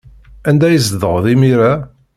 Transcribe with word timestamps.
Anda 0.49 0.65
ay 0.67 0.77
tzedɣeḍ 0.79 1.25
imir-a? 1.33 1.73